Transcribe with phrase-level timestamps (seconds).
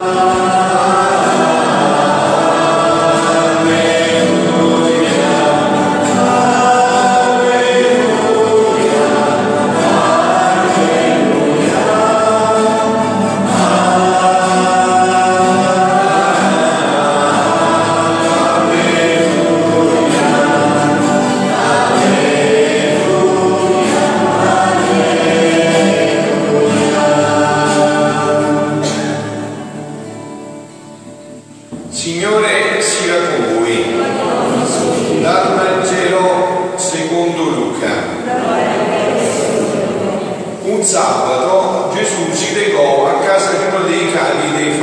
[0.00, 0.29] Signore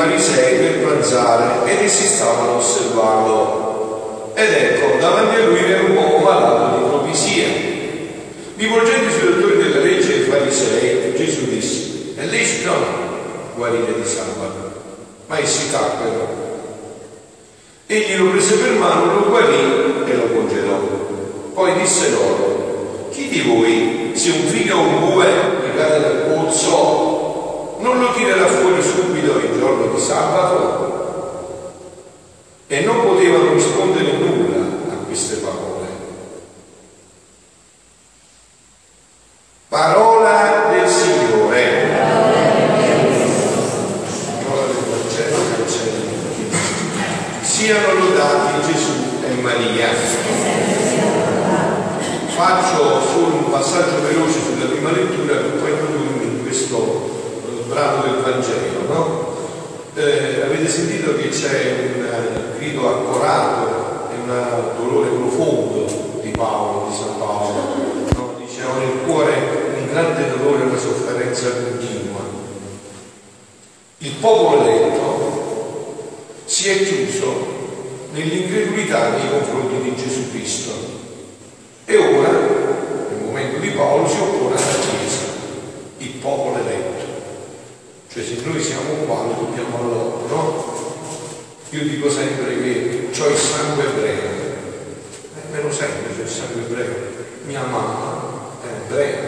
[0.08, 4.32] farisei per pranzare ed essi stavano a osservarlo.
[4.34, 7.48] Ed ecco, davanti a lui era un uomo malato di propisia.
[8.56, 12.72] Rivolgendosi ai dottori della legge e ai farisei, Gesù disse, è lecito
[13.56, 14.76] guarire di sabato.
[15.28, 16.46] Ma essi tacquero.
[17.88, 20.80] Egli lo prese per mano, lo guarì e lo congelò.
[21.54, 26.34] Poi disse loro, chi di voi, se un figlio o un bue gli cade dal
[26.34, 27.17] pozzo,
[27.80, 30.96] non lo tirerà fuori subito il giorno di sabato?
[32.68, 34.58] E non potevano rispondere nulla
[34.92, 35.88] a queste parole.
[39.70, 41.88] Parola del Signore.
[44.44, 46.16] Parola del Vangelo cancelli.
[47.42, 49.88] Siano lodati Gesù e Maria.
[52.38, 58.04] Faccio solo un passaggio veloce sulla prima lettura per poi introdurmi in questo eh, brano
[58.04, 58.86] del Vangelo.
[58.88, 59.36] No?
[59.96, 64.32] Eh, avete sentito che c'è un eh, grido accorato e un
[64.78, 67.54] dolore profondo di Paolo, di San Paolo.
[68.14, 68.36] No?
[68.38, 69.34] Dice ho nel cuore
[69.80, 72.20] un grande dolore e una sofferenza continua.
[73.98, 75.96] Il popolo eletto
[76.46, 77.56] si è chiuso
[78.12, 80.88] nell'incredulità nei confronti di Gesù Cristo
[81.90, 85.24] e ora, nel momento di Paolo, si oppone alla Chiesa,
[86.00, 87.06] il popolo eletto.
[88.12, 90.76] Cioè se noi siamo uguali dobbiamo a loro, no?
[91.72, 96.62] Io dico sempre che ho il sangue ebreo, eh, me lo sento, c'è il sangue
[96.62, 96.96] ebreo.
[97.46, 99.20] Mia mamma è ebrea,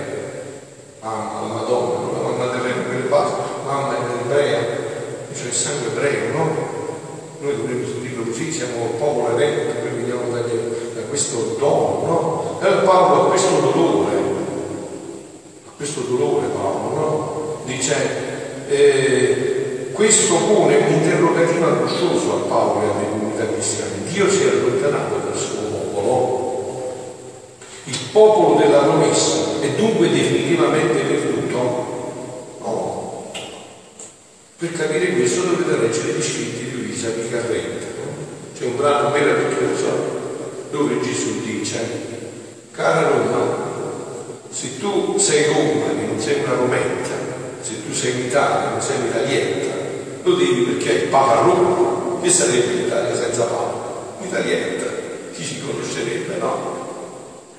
[1.02, 3.35] ama la Madonna, la mamma il basso,
[3.66, 4.59] mamma è ebrea,
[5.34, 6.78] c'è il sangue ebreo, no?
[7.41, 12.59] Noi dovremmo dirlo così, siamo il popolo eletto, noi veniamo da, da questo dono, no?
[12.62, 14.16] E Paolo ha questo dolore,
[15.66, 17.57] ha questo dolore Paolo, no?
[17.66, 18.19] Dice,
[18.69, 24.03] eh, questo pone un interrogativo angoscioso a Paolo e alle comunità cristiane.
[24.12, 26.47] Dio si è allontanato dal suo popolo.
[27.85, 31.57] Il popolo della promessa è dunque definitivamente perduto?
[32.59, 33.31] No.
[34.57, 37.88] Per capire questo dovete leggere gli scritti di Luisa Picarretta.
[38.57, 40.18] C'è un brano meraviglioso
[40.69, 41.80] dove Gesù dice,
[42.72, 43.68] cara Roma,
[44.50, 47.19] se tu sei Roma e non sei una rometta,
[47.62, 49.75] se tu sei un'Italia e non sei un'italietta,
[50.24, 54.16] lo devi perché è il Papa Roma, che sarebbe l'Italia senza Papa?
[54.20, 54.86] Un'italietta,
[55.34, 56.78] chi ci conoscerebbe, no?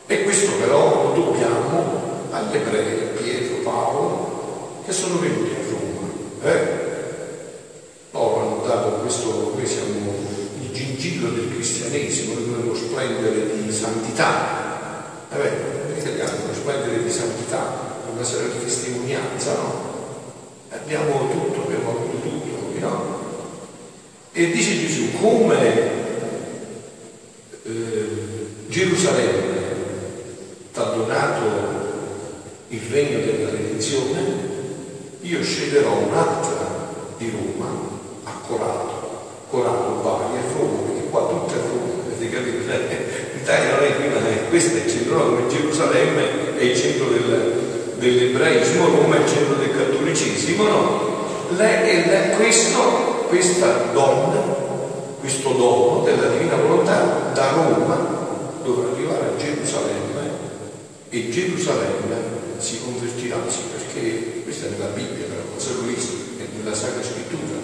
[0.06, 6.50] E questo però lo dobbiamo agli ebrei, Pietro, Paolo, che sono venuti a Roma.
[6.50, 6.78] Eh?
[8.10, 10.14] Loro hanno dato questo, noi siamo
[10.60, 15.26] il gingillo del cristianesimo, noi dobbiamo splendere di santità.
[15.32, 19.89] Eh beh, gli italiani devono splendere di santità, una sera di testimonianza, no?
[20.92, 23.20] Abbiamo tutto, abbiamo avuto tutto, no?
[24.32, 25.90] E dice Gesù, come
[27.62, 29.58] eh, Gerusalemme
[30.74, 31.44] ha donato
[32.70, 34.18] il regno della redenzione,
[35.20, 37.70] io sceglierò un'altra di Roma
[38.24, 42.56] a Corato, Corato Bari a Roma, perché qua tutto è Roma, avete capito?
[43.34, 47.10] L'Italia non è qui, ma è, questo è il centro, come Gerusalemme è il centro
[47.10, 49.49] del, dell'ebraismo, Roma è il centro
[50.10, 51.18] cattolicesimo, no?
[51.56, 54.40] Lei, lei, questo, questa donna,
[55.20, 58.18] questo dono della divina volontà da Roma
[58.62, 60.30] dovrà arrivare a Gerusalemme
[61.08, 66.74] e Gerusalemme si convertirà, sì, perché questa è nella Bibbia, non solo visto, è nella
[66.74, 67.58] Sacra Scrittura,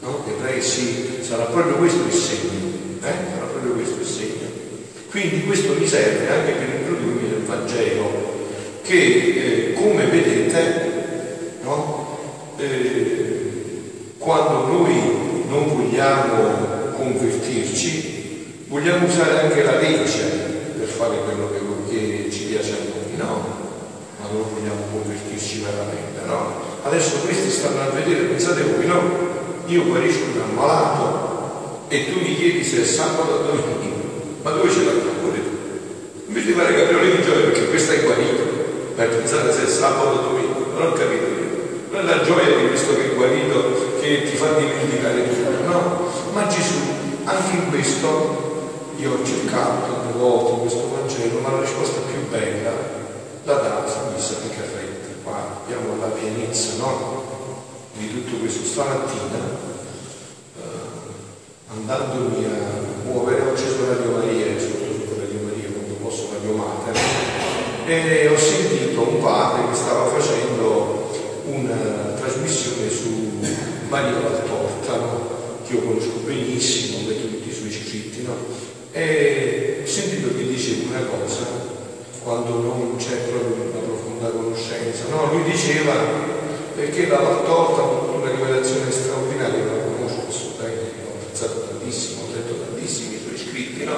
[0.00, 0.24] no?
[0.26, 2.72] Ebrei sì, sarà proprio questo il segno,
[3.02, 3.12] eh?
[3.32, 4.46] sarà proprio questo il segno.
[5.10, 8.36] Quindi questo mi serve anche per introdurmi nel Vangelo,
[8.82, 10.97] che eh, come vedete?
[12.70, 20.24] Eh, quando noi non vogliamo convertirci, vogliamo usare anche la legge
[20.78, 23.56] per fare quello che, che ci piace a noi, no?
[24.20, 26.66] Ma non vogliamo convertirci veramente, no?
[26.82, 29.36] Adesso questi stanno a vedere, pensate voi, no?
[29.68, 33.96] io guarisco un ammalato e tu mi chiedi se è sabato o domenica,
[34.42, 36.28] ma dove ce l'hai pure tu?
[36.28, 38.42] Invece di fare caprioli di gioia perché questo è guarito,
[38.94, 41.27] per pensare se è sabato o domenica, non ho capito
[42.22, 46.10] gioia di questo che è guarito che ti fa dimenticare tutto, no?
[46.32, 46.78] Ma Gesù,
[47.24, 52.28] anche in questo, io ho cercato tante volte in questo Vangelo, ma la risposta più
[52.30, 52.96] bella
[53.44, 57.24] la dà San Missa Picarretti, qua abbiamo la pienezza, no?
[57.94, 59.40] Di tutto questo stamattina,
[60.56, 60.60] eh,
[61.72, 66.96] andandomi a muovere, ho acceso Radio Maria, sotto Radio Maria, quando posso Radio Mater,
[67.86, 71.10] e ho sentito un padre che stava facendo
[71.46, 72.90] una trasmissione
[73.88, 75.36] su Maria Valtorta, no?
[75.66, 78.36] che io conosco benissimo, ho letto tutti i suoi scritti, no?
[78.92, 81.46] e ho sentito che diceva una cosa
[82.22, 85.08] quando non c'è proprio una profonda conoscenza.
[85.08, 85.94] No, lui diceva
[86.74, 92.34] perché la Valtorta ha avuto una rivelazione straordinaria, la conosco assolutamente, l'ho apprezzato tantissimo, ho
[92.34, 93.96] letto tantissimi i suoi scritti, no?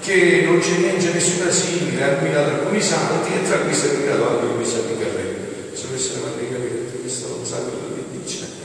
[0.00, 4.28] che non c'è niente, nessuna simile, ha guidato alcuni santi e tra questi ha guidato
[4.28, 5.44] anche lui San Carrelli.
[5.74, 8.56] Se avesse la madre capire, questo non sa quello che dice,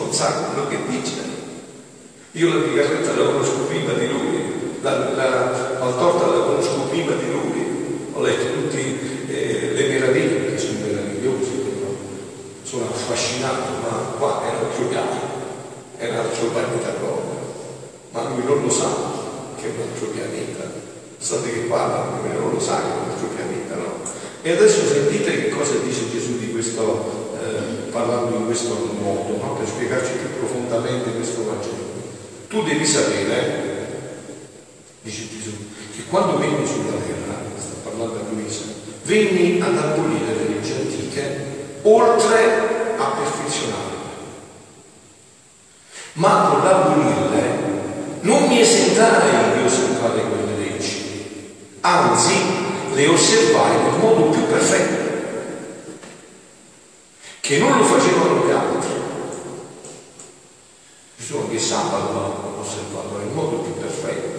[0.00, 1.28] non sa quello che dice.
[2.32, 7.30] Io la Picarretta la conosco prima di lui, la, la Valtorta la conosco prima di
[7.30, 8.78] lui, ho letto tutte
[9.28, 11.50] eh, le meraviglie che sono meravigliose,
[11.80, 11.94] no?
[12.62, 15.20] sono affascinato, ma qua altro piano,
[15.96, 17.38] è un altro pianeta proprio,
[18.12, 18.88] ma lui non lo sa
[19.56, 20.70] che è un altro pianeta,
[21.18, 24.18] sapete che parla, non lo sa che è un altro pianeta, no?
[24.42, 29.54] E adesso sentite che cosa dice Gesù di questo, eh, parlando in questo modo, no?
[29.54, 31.98] per spiegarci più profondamente questo Vangelo.
[32.48, 33.88] Tu devi sapere,
[35.02, 35.52] dice Gesù,
[35.94, 38.64] che quando venni sulla terra, sta parlando a Luisa,
[39.04, 41.44] venni ad abolire le leggi antiche,
[41.82, 43.98] oltre a perfezionarle.
[46.14, 47.60] Ma con l'abolirle
[48.22, 52.34] non mi esentai di osservare quelle leggi, anzi
[52.94, 54.98] le osservai in modo più perfetto,
[57.40, 58.88] che non lo facevano gli altri.
[61.40, 64.38] Gesù anche sabato l'ha osservato nel modo più perfetto,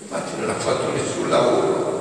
[0.00, 1.96] infatti non ha fatto nessun lavoro,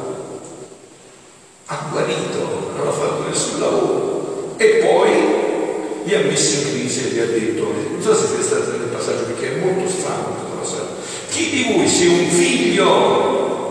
[1.67, 4.55] ha guarito, non ha fatto nessun lavoro.
[4.57, 8.43] E poi li ha messi in crisi e gli ha detto, non so se siete
[8.43, 10.95] stati nel passaggio perché è molto strano questo passaggio,
[11.29, 12.89] chi di voi se un figlio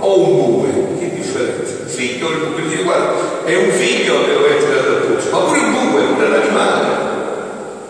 [0.01, 1.87] o un bue, che differenza?
[1.87, 5.59] Figlio il bue, dire guarda, è un figlio e lo hai tirato pozzo, ma pure
[5.59, 7.05] il bue, pure l'animale,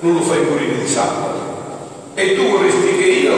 [0.00, 1.25] non lo fai morire di sabato.
[2.18, 3.34] E tu vorresti che io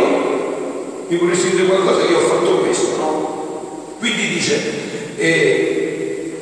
[1.09, 3.97] mi vorresti dire qualcosa che io ho fatto questo, no?
[3.99, 4.61] Quindi dice,
[5.17, 6.33] eh,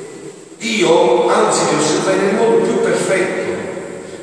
[0.58, 3.52] io anzi li osservai nel modo più perfetto,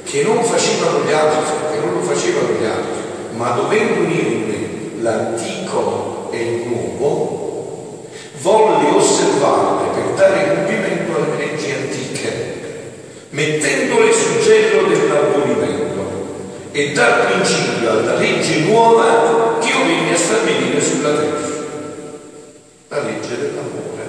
[0.03, 1.39] che non facevano gli altri,
[1.71, 3.01] che non lo facevano gli altri,
[3.35, 8.05] ma dovendo me l'antico e il nuovo,
[8.41, 12.53] volli osservarle per dare compimento alle leggi antiche,
[13.31, 15.82] mettendole sul gelo dell'abolimento
[16.75, 21.47] e dar principio alla legge nuova che io venni a stabilire sulla terra,
[22.87, 24.01] la legge dell'amore.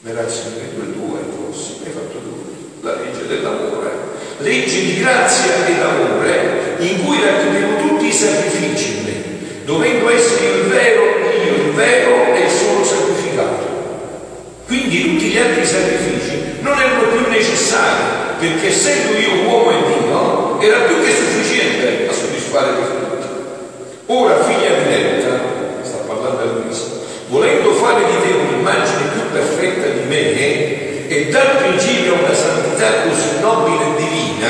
[0.00, 3.90] Verrà il Signore due due, forse, hai fatto due, la legge dell'amore,
[4.38, 10.46] legge di grazia e d'amore in cui raccoglievo tutti i sacrifici in me, dovendo essere
[10.46, 11.02] il vero,
[11.44, 13.68] io il vero e il solo sacrificato.
[14.66, 20.60] Quindi tutti gli altri sacrifici non erano più necessari, perché essendo io uomo e Dio,
[20.60, 23.26] era più che sufficiente a soddisfare per tutti.
[24.12, 25.38] Ora, figlia diletta,
[25.82, 26.82] sta parlando a Luisa,
[27.28, 33.02] volendo fare di te un'immagine più perfetta di me e dar principio a una santità
[33.08, 34.48] così nobile e divina,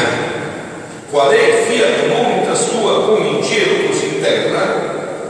[1.10, 5.20] qual è il fiat voluntas tua come in cielo così in terra,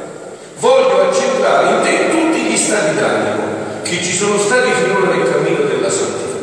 [0.58, 3.42] voglio accentrare in te tutti gli stati d'animo
[3.82, 6.38] che ci sono stati finora nel cammino della santità.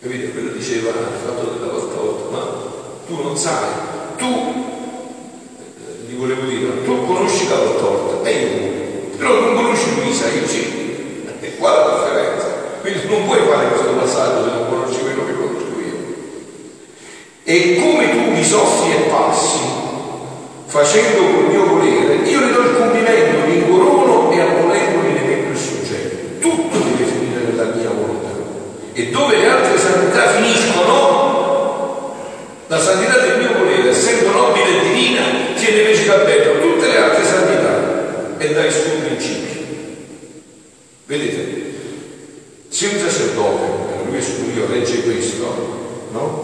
[0.00, 0.30] Capite?
[0.30, 2.46] Quello diceva il fatto della volta, ma
[3.06, 3.68] tu non sai,
[4.16, 4.26] tu,
[5.66, 9.16] eh, gli volevo dire, tu conosci la volta e io no.
[9.16, 10.78] però non conosci Luisa, io sì.
[11.40, 12.46] E qua la differenza.
[12.80, 15.98] Quindi non puoi fare questo passaggio se non conosci quello che conosco io.
[17.50, 19.58] E come tu mi soffri e passi,
[20.66, 25.50] facendo col mio volere, io ne do il compimento, li incorono e abolendoli ne metto
[25.50, 26.38] il soggetto.
[26.38, 28.28] Tutto deve finire nella mia volontà.
[28.92, 32.14] E dove le altre santità finiscono,
[32.68, 35.22] la santità del mio volere, essendo nobile e divina,
[35.56, 39.60] tiene invece da bello tutte le altre santità e dà il suo principio.
[41.04, 41.74] Vedete?
[42.68, 46.39] Se un sacerdote, lui è io legge questo, no?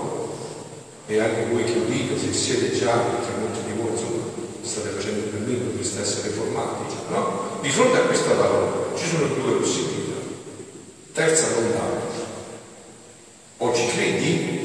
[1.07, 4.25] E anche voi che udite, se siete già, perché molti di voi insomma
[4.63, 7.59] state facendo il cammino, dovreste essere formati, no?
[7.63, 10.15] Di fronte a questa parola ci sono due possibilità.
[11.13, 12.15] Terza non dare.
[13.59, 14.65] O ci credi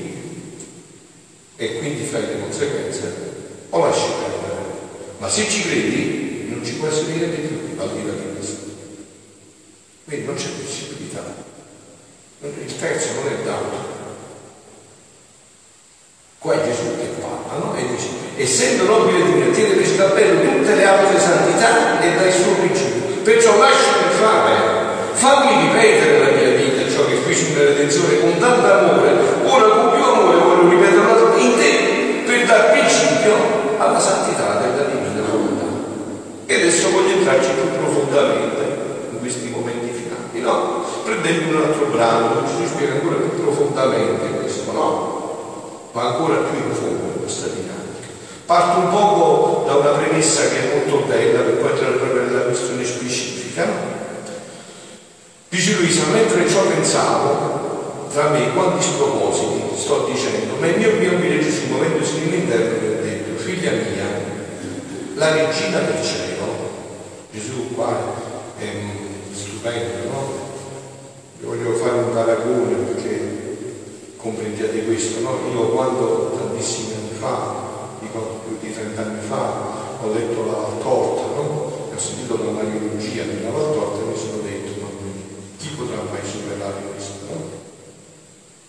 [1.55, 3.13] e quindi fai le conseguenze,
[3.69, 4.69] o lasci perdere.
[5.19, 8.33] Ma se ci credi non ci può essere niente di più al di là di
[8.35, 8.57] questo.
[10.05, 11.23] Quindi non c'è possibilità.
[12.41, 13.99] Il terzo non è dato.
[16.39, 17.75] Qua è Gesù che parla, no?
[17.75, 18.07] E dice,
[18.41, 23.21] essendo nobile di me, tiene per cappello tutte le altre santità e dai suo principio.
[23.23, 24.53] Perciò lasciami fare,
[25.13, 29.09] fammi ripetere la mia vita, ciò che feci nella redenzione con tanto amore,
[29.45, 33.33] ora con più amore voglio ripeterlo in te, per dar principio
[33.77, 35.65] alla santità della divina volontà.
[36.45, 38.61] E adesso voglio entrarci più profondamente
[39.11, 40.83] in questi momenti finali, no?
[41.03, 45.19] Prendendo un altro brano, ci spiega ancora più profondamente questo, no?
[45.93, 47.80] va ancora più in fondo questa dinamica.
[48.51, 52.41] Parto un poco da una premessa che è molto bella per poi entrare proprio nella
[52.41, 53.65] questione specifica.
[55.47, 61.13] Dice Luisa, mentre ciò pensavo, tra me quanti spropositi sto dicendo, ma il mio mio
[61.13, 64.19] umile Gesù, muovendosi nell'interno, mi ha detto, figlia mia,
[65.13, 66.45] la regina del cielo,
[67.31, 67.97] Gesù qua
[68.57, 68.65] è
[69.31, 70.33] stupendo, no?
[71.39, 73.55] Io voglio fare un paragone perché
[74.17, 75.39] comprendiate questo, no?
[75.53, 77.69] Io quando tantissimi anni fa,
[78.01, 81.87] dico più di 30 anni fa, ho letto la Valtorta, no?
[81.87, 84.87] ho sentito la mariologia della Valtorta e mi sono detto, ma
[85.57, 87.31] chi potrà mai superare questo?
[87.31, 87.39] No?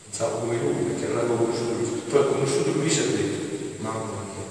[0.07, 2.03] Pensavo come lui, perché non avevo conosciuto lui.
[2.09, 4.47] Poi ho conosciuto lui e ho detto, mamma mia,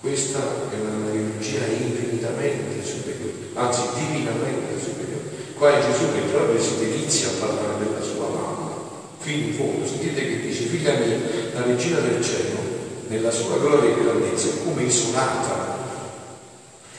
[0.00, 0.40] questa
[0.72, 5.28] è una mariologia infinitamente superiore, anzi divinamente superiore.
[5.58, 8.72] Qua è Gesù che proprio si delizia a parlare della sua mamma
[9.18, 11.18] fino in fondo, sentite che dice, figlia mia,
[11.52, 12.63] la regina del cielo,
[13.08, 15.78] nella sua gloria e grandezza, è come isolata,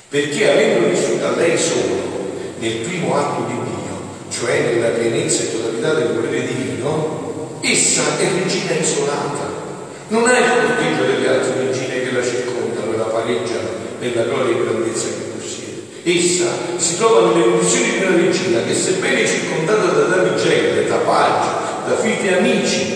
[0.09, 2.13] perché avendo vissuto lei solo
[2.59, 8.27] nel primo atto di Dio, cioè nella pienezza e totalità del volere divino, essa è
[8.43, 9.63] regina isolata,
[10.09, 13.69] non ha il corteggio delle altre regine che la circondano e la pareggiano
[13.99, 15.81] nella gloria e grandezza che possiede.
[16.03, 16.45] Essa
[16.77, 21.47] si trova nelle condizioni di una regina che sebbene circondata da damigelle, da paggi,
[21.87, 22.94] da figli amici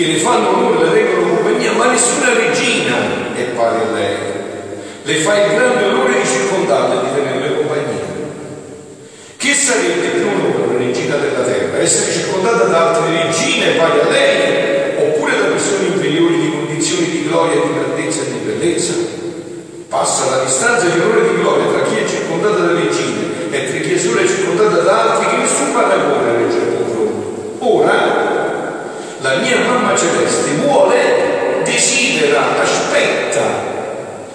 [0.00, 2.96] che le fanno onore, le regolano compagnia, ma nessuna regina
[3.34, 4.16] è pari a lei.
[5.02, 8.08] Le fa il grande onore di circondarle e di tenerle compagnia.
[9.36, 11.78] Che sarebbe più onore una regina della terra?
[11.78, 14.96] Essere circondata da altre regine pari a lei?
[14.96, 18.92] Oppure da persone inferiori di condizioni di gloria, di grandezza e di bellezza?
[19.88, 23.70] Passa la distanza di onore e di gloria tra chi è circondata da regine e
[23.70, 27.56] tra chi è sola circondata da altri che nessun paragone regge al confronto.
[27.58, 28.20] Ora
[29.22, 33.68] la mia mamma celeste vuole, desidera, aspetta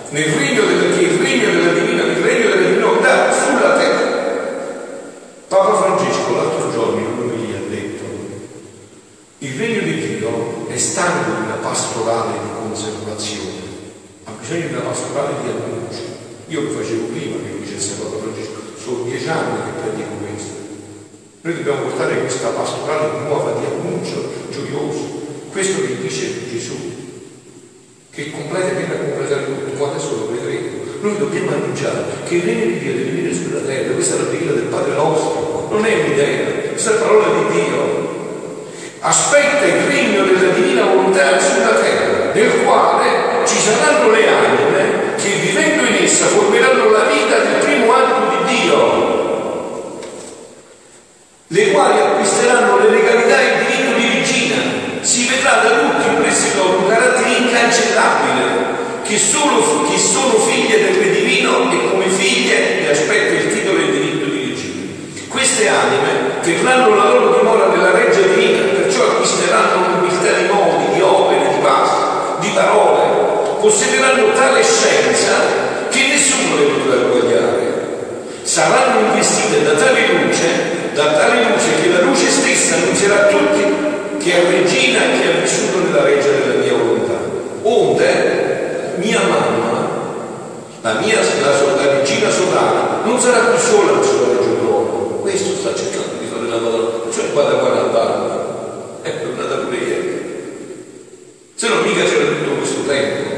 [0.09, 4.13] nel regno della, che il regno della divina, il regno della divinità sulla terra.
[5.47, 8.03] Papa Francesco l'altro giorno in lui ha detto
[9.39, 13.61] il regno di Dio è stanco di una pastorale di conservazione,
[14.25, 14.81] ha bisogno di una
[15.15, 16.03] pastorale di annuncio.
[16.47, 20.55] Io lo facevo prima che lo dicesse Papa Francesco, sono dieci anni che predico questo.
[21.45, 25.23] Noi dobbiamo portare questa pastorale nuova di annuncio gioioso.
[25.51, 26.75] Questo che dice Gesù,
[28.09, 30.83] che completa e viene a completare tutto, ma adesso lo vedremo.
[31.01, 34.23] Noi dobbiamo annunciare che il regno di Dio deve venire sulla terra, questa è la
[34.23, 38.13] preghiera del Padre nostro, non è un'idea, questa è la parola di Dio.
[38.99, 45.29] Aspetta il regno della divina volontà sulla terra, nel quale ci saranno le anime che
[45.41, 49.15] vivendo in essa formeranno la vita del primo atto di Dio
[51.47, 54.55] le quali acquisteranno le legalità e il diritto di regina.
[55.01, 58.43] Si vedrà da tutti presso loro un carattere incancellabile,
[59.03, 63.77] che, solo, che sono figlie del Re Divino e come figlie ne aspetta il titolo
[63.77, 64.81] e il diritto di regina.
[65.29, 71.01] Queste anime terranno la loro dimora nella reggia divina, perciò acquisteranno nobiltà di modi, di
[71.01, 72.03] opere, di passi,
[72.39, 77.73] di parole, possederanno tale scienza che nessuno le potrà guadagnare.
[78.41, 83.63] Saranno investite da tale luce da tale luce che la luce stessa annunzierà a tutti
[84.17, 87.19] che è regina e che ha vissuto nella reggia della mia volontà.
[87.63, 89.89] Onde mia mamma,
[90.85, 95.17] la mia la, la regina solare, non sarà più sola nel suo regio trono.
[95.21, 98.29] Questo sta cercando di fare la Madonna, cioè qua da 40 anni.
[99.01, 100.85] È tornata pure ieri.
[101.55, 103.33] Se no mica c'era tutto questo tempo.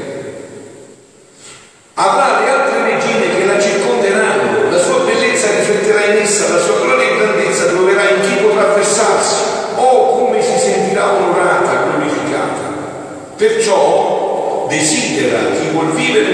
[1.94, 6.82] Avrà le altre regine che la circonderanno, la sua bellezza rifletterà in essa, la sua
[6.82, 9.44] gloria e grandezza troverà in chi potrà versarsi,
[9.75, 12.75] o come si sentirà onorata, glorificata.
[13.38, 14.18] Perciò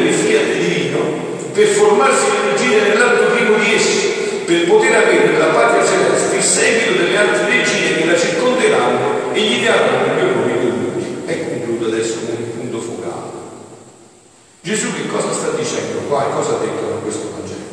[0.03, 1.00] del fiat divino
[1.53, 4.08] per formarsi l'origine nell'atto primo di essi,
[4.46, 9.39] per poter avere nella patria celeste il seguito delle altre regine che la circonderanno e
[9.39, 11.05] gli daranno il mio nome dovuti.
[11.25, 13.32] E concludo adesso con il punto focale.
[14.62, 17.65] Gesù che cosa sta dicendo qua cosa ha detto con questo Vangelo?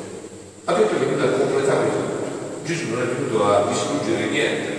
[0.64, 2.64] Ha detto che è venuto a completare tutto.
[2.64, 4.78] Gesù non è venuto a distruggere niente.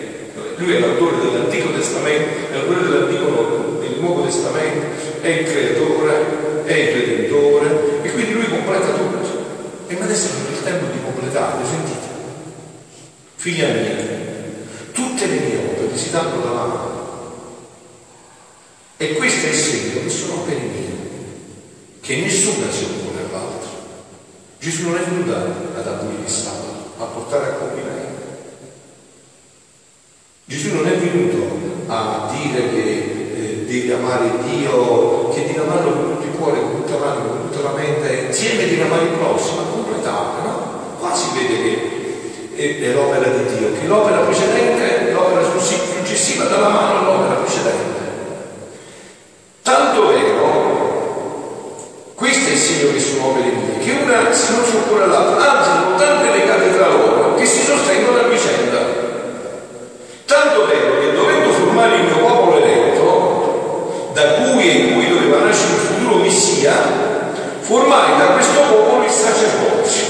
[0.55, 4.87] Lui è l'autore dell'Antico Testamento, è l'autore dell'Antico del Nuovo Testamento,
[5.21, 9.29] è il creatore, è il redentore e quindi lui completa tutto.
[9.87, 12.09] E ma adesso è il tempo di completarlo, sentite.
[13.35, 13.95] Figlia mia,
[14.91, 16.89] tutte le mie opere si danno dalla mano.
[18.97, 20.91] E questo è il segno che sono opere mie,
[22.01, 23.69] che nessuna si oppone all'altro.
[24.81, 25.35] Gesù non è venuto
[25.77, 28.19] ad abolire il sabato, ma a portare a compimento.
[30.45, 36.15] Gesù non è venuto a dire che eh, devi amare Dio, che devi amarlo con
[36.15, 39.61] tutto il cuore, con tutta l'anima, con tutta la mente, insieme devi amare il prossimo,
[39.61, 40.95] a completare, no?
[40.97, 46.57] Qua si vede che è, è l'opera di Dio, che l'opera precedente, l'opera successiva dà
[46.57, 47.99] la mano all'opera precedente.
[49.61, 50.81] Tanto vero,
[52.15, 55.57] questo è il segno che sono opere mie, che una si non si oppone all'altra,
[55.57, 58.77] anzi sono tante legate tra loro che si sostengono a vicenda.
[60.25, 65.39] Tanto vero che dovendo formare il mio popolo eletto, da cui e in cui doveva
[65.39, 66.73] nascere il futuro Messia,
[67.61, 70.05] formai da questo popolo il sacerdozio,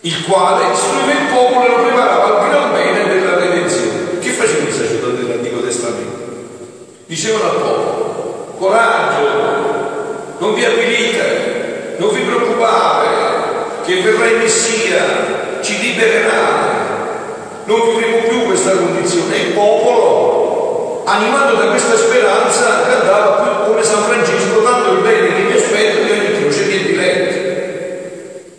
[0.00, 4.18] il quale istruiva il popolo e lo preparava al gran bene della redenzione.
[4.18, 6.32] Che faceva il sacerdote dell'Antico Testamento?
[7.06, 13.08] Dicevano al popolo, coraggio, non vi avvilite, non vi preoccupate,
[13.84, 19.36] che verrà il Messia, ci libererà, non vivremo più questa condizione.
[19.36, 25.42] Il popolo, animato da questa speranza, cantava più come San Francesco, tanto il bene che
[25.42, 27.42] mi aspetta di ogni croce che diletto.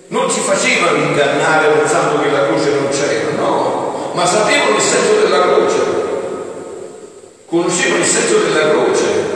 [0.08, 5.22] Non si facevano ingannare pensando che la croce non c'era, no, ma sapevano il senso
[5.24, 5.76] della croce,
[7.48, 9.34] conoscevano il senso della croce,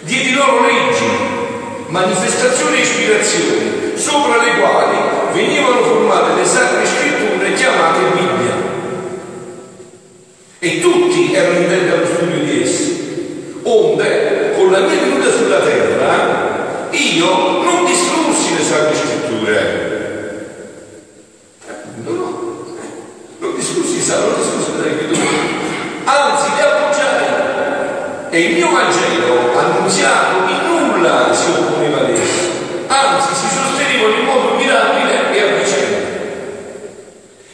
[0.00, 1.04] diedi loro leggi,
[1.96, 4.98] manifestazioni e ispirazioni, sopra le quali
[5.32, 8.74] venivano formate le sacre scritture chiamate Bibbia
[10.58, 13.04] e tutti erano intenti allo studio di essi.
[13.62, 19.94] Onde, con la mia venuta sulla terra, io non distrussi le sacre scritture.
[22.04, 22.64] No, no,
[23.38, 25.28] non distrussi, non distrussi le sacre scritture.
[26.04, 27.24] Anzi, le appoggiai.
[28.30, 32.50] E il mio Vangelo, annunziato, in nulla si opponeva ad essi.
[32.86, 36.06] Anzi, si sostenevano in modo mirabile e a vicenda.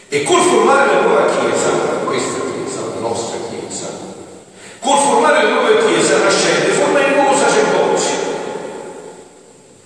[0.09, 1.71] E col formare la nuova Chiesa,
[2.05, 3.87] questa Chiesa, la nostra Chiesa,
[4.81, 8.31] col formare la nuova Chiesa nascente, forma il nuovo sacerdozio.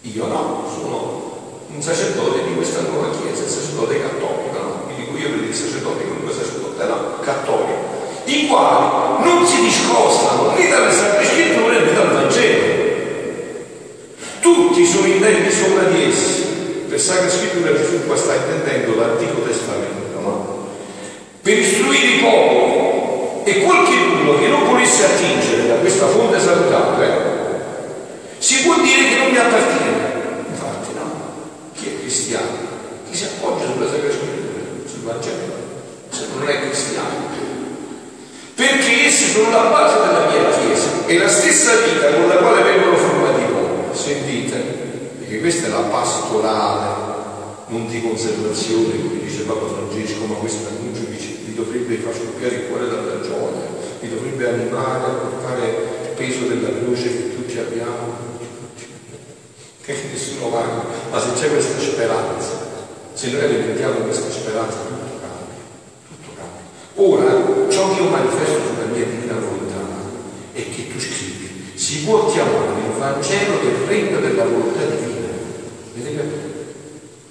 [0.00, 1.38] Io no, sono
[1.68, 4.82] un sacerdote di questa nuova Chiesa, il sacerdote cattolico, no?
[4.84, 7.74] Quindi dico io per il sacerdote comunque sacerdote, no, cattolico,
[8.76, 12.74] i quali non si discostano né dalle sacre scritture né dal Vangelo.
[14.40, 16.44] Tutti sono intenti sopra di essi.
[16.88, 20.68] Per sacra scrittura Gesù qua sta intendendo l'Antico Testamento, no?
[21.42, 27.36] Per istruire i popoli e qualcuno che non volesse attingere da questa fonte salutare
[28.38, 30.44] si può dire che non mi appartiene.
[30.50, 31.10] Infatti no,
[31.74, 32.64] chi è cristiano?
[33.10, 35.54] Chi si appoggia sulla Sacra Scrittura, sul Vangelo,
[36.10, 37.34] se non è cristiano.
[38.54, 42.62] Perché essi sono la base della mia Chiesa e la stessa vita con la quale
[42.62, 43.96] vengono formati i popoli.
[43.96, 44.56] Sentite,
[45.18, 47.14] perché questa è la pastorale,
[47.68, 52.66] non di conservazione, come dice Papa Francesco, ma questo annuncio vi dovrebbe far scoppiare il
[52.68, 53.68] cuore dalla gioia,
[54.00, 58.34] vi dovrebbe animare a portare il peso della croce che tutti abbiamo
[59.86, 60.64] che nessuno va,
[61.10, 62.50] ma se c'è questa speranza,
[63.12, 65.62] se noi alimentiamo questa speranza, tutto cambia,
[66.08, 66.64] tutto cambia.
[66.96, 69.78] Ora, ciò che io manifesto sulla mia divina volontà
[70.52, 75.15] è che tu scrivi, si può chiamare il Vangelo del regno della volontà divina.
[75.96, 76.54] Vedete?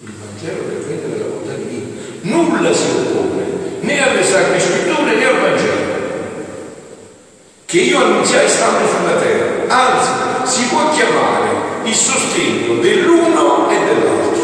[0.01, 1.86] Il Vangelo del regno della volontà divina.
[2.21, 3.43] Nulla si oppone
[3.82, 5.93] né alle sacre scritture né al Vangelo
[7.65, 11.49] che io annunziai stando sulla terra, anzi si può chiamare
[11.84, 14.43] il sostegno dell'uno e dell'altro.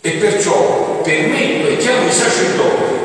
[0.00, 2.96] E perciò permetto e chiamo i sacerdoti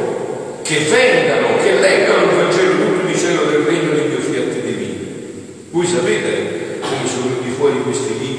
[0.61, 5.05] che vengano, che leggano il Vangelo tutto di cielo del regno del mio fiat divino.
[5.71, 8.32] Voi sapete come sono venuti fuori questi libri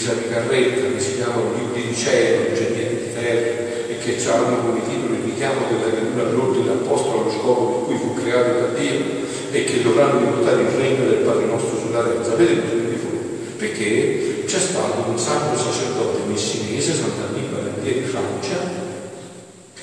[0.00, 4.60] di Luisa Picarretta che si chiamano libri di cielo, niente di terra e che hanno
[4.62, 8.78] come titolo il richiamo della creatura all'ordine apposto allo scopo per cui fu creato da
[8.78, 9.04] Dio
[9.50, 12.24] e che dovranno riportare il regno del Padre nostro sulla terra.
[12.24, 13.18] Sapete cosa venuti fuori?
[13.58, 18.56] perché c'è stato un sacro sacerdote messinese, Sant'Annibale di Francia,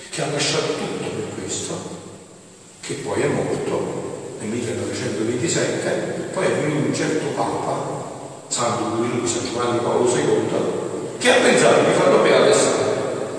[0.10, 1.74] che ha lasciato tutto per questo,
[2.82, 7.97] che poi è morto nel 1927, poi è venuto un certo Papa,
[8.48, 12.86] Santo lui, San Giovanni Paolo II, che ha pensato di farlo beato e santo.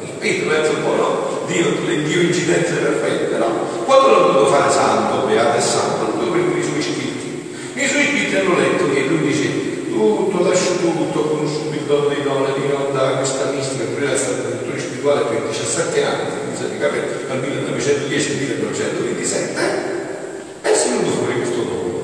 [0.02, 1.64] Il Pietro pensa un po' no, Dio,
[2.04, 3.46] Dio incidenze perfette, no?
[3.84, 7.56] Quando l'ha dovuto fare santo, beato e santo, lui per i suoi spiriti.
[7.74, 12.08] I suoi spiriti hanno letto che lui dice tutto, lascio tutto, ho conosciuto il dono
[12.08, 16.24] dei doni, di non dare questa mistica, prima è stato direttore spirituale per 17 anni,
[16.70, 19.60] mi capire, dal 1910 al 1927,
[20.62, 22.02] e si è venuto fuori questo dono.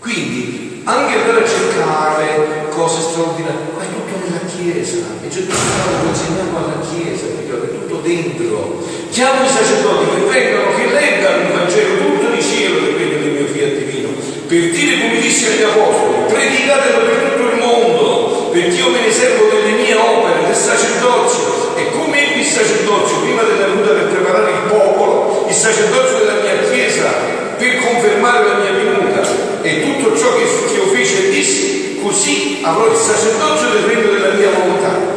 [0.00, 4.40] Quindi, anche per cercare cose straordinarie, ma è tutto nella
[4.88, 8.80] Chiesa, e Gesù lo consegniamo alla Chiesa, è tutto dentro.
[9.10, 13.32] Chiamo i sacerdoti che vengano, che leggano il Vangelo tutto di cielo per quello del
[13.36, 14.08] mio fiat divino,
[14.48, 19.12] per dire come disse agli apostoli, predicatelo per tutto il mondo, perché io me ne
[19.12, 21.76] servo delle mie opere, del sacerdozio.
[21.76, 26.40] E come ebbi il sacerdozio prima della venuta per preparare il popolo, il sacerdozio della
[26.40, 29.20] mia chiesa per confermare la mia venuta
[29.60, 34.34] e tutto ciò che, io feci e dissi, così avrò il sacerdozio del regno della
[34.34, 35.16] mia volontà.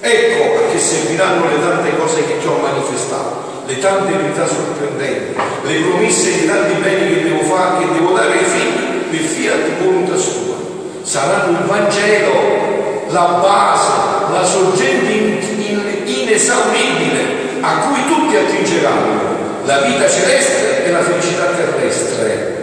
[0.00, 5.38] Ecco a che serviranno le tante cose che ti ho manifestato, le tante verità sorprendenti,
[5.62, 9.82] le promesse di tanti beni che devo fare, che devo dare ai figli per fiat
[9.82, 10.54] volontà sua.
[11.02, 19.20] Saranno il Vangelo, la base, la sorgente in, in, inesauribile a cui tutti attingeranno,
[19.64, 22.58] la vita celeste e la felicità terrestre.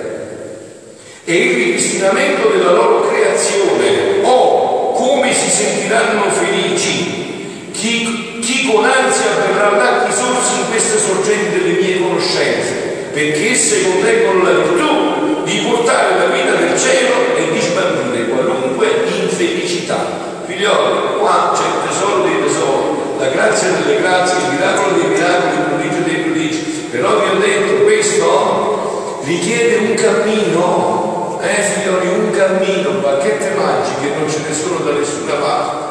[1.29, 9.41] E il ripristinamento della loro creazione, oh, come si sentiranno felici chi, chi con ansia
[9.41, 12.73] verrà là chi sorsi in queste sorgenti delle mie conoscenze,
[13.11, 18.87] perché esse contengono la virtù di portare la vita del cielo e di sbandire qualunque
[19.19, 20.25] infelicità.
[20.45, 25.53] Figlioli, qua c'è il tesoro dei tesori, la grazia delle grazie, il miracolo dei miracoli,
[25.53, 26.57] il prodigio dei prodigi.
[26.91, 30.96] Però vi ho detto, questo richiede un cammino,
[31.41, 35.85] eh figlioli, un cammino, bacchette magiche non ce ne sono da nessuna parte.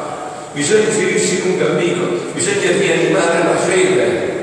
[0.53, 4.35] Bisogna inserirsi in un cammino, bisogna rianimare la fede,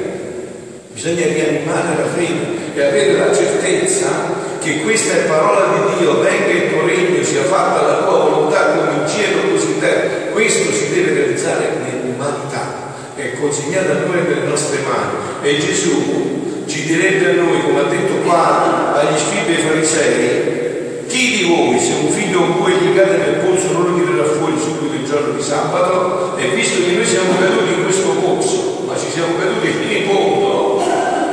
[0.93, 6.51] bisogna rianimare la fede e avere la certezza che questa è parola di Dio, venga
[6.51, 10.33] il tuo regno, sia fatta la tua volontà come in cielo così in terra.
[10.33, 15.43] Questo si deve realizzare nell'umanità, è consegnato a noi nelle nostre mani.
[15.43, 20.63] E Gesù ci direbbe a noi, come ha detto qua agli scribi e farisei,
[21.07, 23.99] chi di voi se un figlio o un bue gli cade nel polso non lo
[23.99, 26.37] tirerà fuori subito il giorno di sabato?
[26.37, 30.07] E visto che noi siamo caduti in questo pozzo, ma ci siamo caduti fino in
[30.09, 30.83] fondo,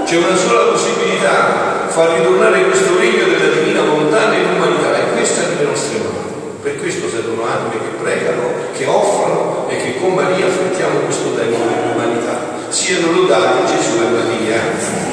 [0.06, 5.48] c'è una sola possibilità, far ritornare questo regno della divina volontà nell'umanità e questa è
[5.54, 6.20] nelle nostre mani.
[6.62, 11.58] Per questo servono anime che pregano, che offrono e che con Maria affrontiamo questo tempo
[11.58, 12.70] dell'umanità.
[12.70, 15.11] Siano lodati Gesù e Maria.